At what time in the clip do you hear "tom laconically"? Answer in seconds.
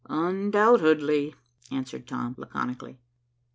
2.07-2.97